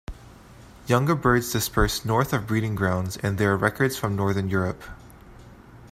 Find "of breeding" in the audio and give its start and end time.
2.33-2.73